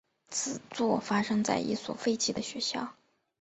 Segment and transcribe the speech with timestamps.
[0.31, 2.95] 此作发生在一所废弃的学校。